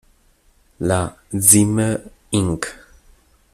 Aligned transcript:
La 0.79 1.15
Zimmer 1.31 1.99
Inc. 2.31 2.65